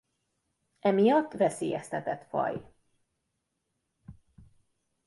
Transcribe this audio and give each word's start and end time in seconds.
Emiatt 0.79 1.33
veszélyeztetett 1.33 2.25
faj. 2.29 2.71